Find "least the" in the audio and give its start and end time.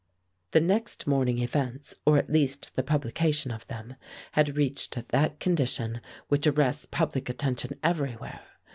2.27-2.81